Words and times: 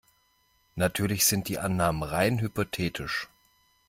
Natürlich 0.75 1.27
sind 1.27 1.47
die 1.47 1.59
Annahmen 1.59 2.01
rein 2.01 2.39
hypothetisch. 2.41 3.29